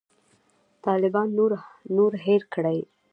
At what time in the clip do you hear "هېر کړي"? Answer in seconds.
2.25-2.79